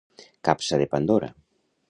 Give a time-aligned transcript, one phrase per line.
[0.49, 1.29] Capsa de Pandora.